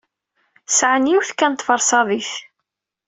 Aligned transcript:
Sɛan 0.77 1.09
yiwet 1.11 1.31
kan 1.33 1.51
n 1.53 1.57
tferṣadit. 1.59 2.31